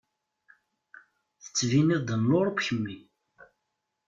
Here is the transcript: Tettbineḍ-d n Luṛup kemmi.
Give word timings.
Tettbineḍ-d 1.43 2.09
n 2.15 2.27
Luṛup 2.29 2.57
kemmi. 2.65 2.97